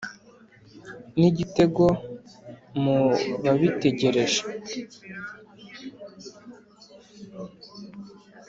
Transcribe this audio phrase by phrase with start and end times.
[1.19, 1.85] Ni igitego
[2.81, 2.97] mu
[3.43, 4.41] babitegereje